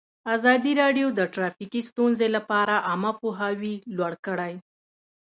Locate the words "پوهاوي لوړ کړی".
3.21-4.53